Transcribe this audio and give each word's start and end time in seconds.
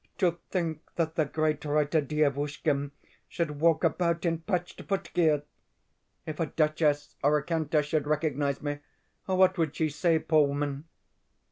To 0.17 0.39
think 0.49 0.79
that 0.95 1.13
the 1.13 1.25
great 1.25 1.63
writer 1.63 2.01
Dievushkin 2.01 2.89
should 3.27 3.59
walk 3.61 3.83
about 3.83 4.25
in 4.25 4.39
patched 4.39 4.81
footgear! 4.85 5.43
If 6.25 6.39
a 6.39 6.47
duchess 6.47 7.15
or 7.21 7.37
a 7.37 7.43
countess 7.43 7.85
should 7.85 8.07
recognise 8.07 8.63
me, 8.63 8.79
what 9.27 9.59
would 9.59 9.75
she 9.75 9.89
say, 9.89 10.17
poor 10.17 10.47
woman? 10.47 10.85